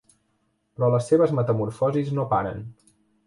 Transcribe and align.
Però 0.77 0.89
les 0.95 1.09
seves 1.11 1.35
metamorfosis 1.41 2.11
no 2.21 2.27
paren. 2.35 2.65